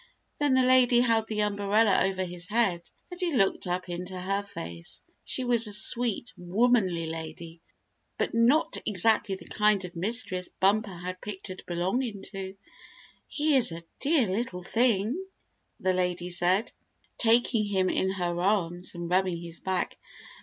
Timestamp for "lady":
0.63-1.01, 7.05-7.61, 15.93-16.31